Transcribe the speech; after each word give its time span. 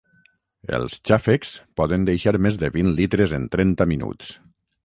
Els 0.77 0.95
xàfecs 1.09 1.51
poden 1.81 2.09
deixar 2.09 2.35
més 2.47 2.57
de 2.65 2.73
vint 2.79 2.93
litres 3.01 3.37
en 3.41 3.47
trenta 3.57 3.89
minuts. 3.93 4.35